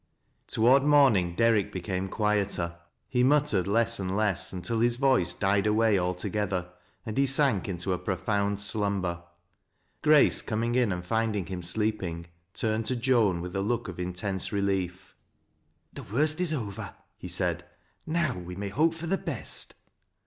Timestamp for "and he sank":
7.05-7.69